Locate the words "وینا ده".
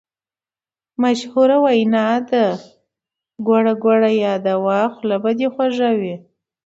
1.65-2.45